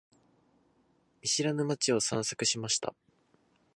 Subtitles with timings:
[1.21, 2.95] 見知らぬ街を散策しました。